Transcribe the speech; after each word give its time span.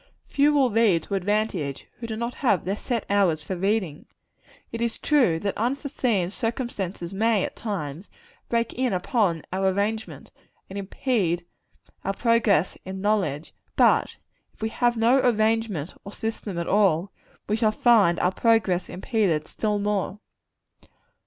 Few 0.25 0.51
will 0.51 0.71
read 0.71 1.03
to 1.03 1.13
advantage, 1.13 1.85
who 1.99 2.07
have 2.07 2.17
not 2.17 2.65
their 2.65 2.75
set 2.75 3.05
hours 3.07 3.43
for 3.43 3.55
reading. 3.55 4.07
It 4.71 4.81
is 4.81 4.97
true, 4.97 5.37
that 5.41 5.55
unforeseen 5.55 6.31
circumstances 6.31 7.13
may, 7.13 7.43
at 7.43 7.55
times, 7.55 8.09
break 8.49 8.73
in 8.73 8.93
upon 8.93 9.43
our 9.53 9.67
arrangement, 9.69 10.31
and 10.71 10.79
impede 10.79 11.45
our 12.03 12.13
progress 12.15 12.79
in 12.83 12.99
knowledge; 12.99 13.53
but 13.75 14.17
if 14.55 14.61
we 14.63 14.69
have 14.69 14.97
no 14.97 15.17
arrangement 15.19 15.93
or 16.03 16.11
system 16.11 16.57
at 16.57 16.65
all, 16.67 17.11
we 17.47 17.55
shall 17.55 17.71
find 17.71 18.19
our 18.21 18.31
progress 18.31 18.89
impeded 18.89 19.47
still 19.47 19.77
more. 19.77 20.17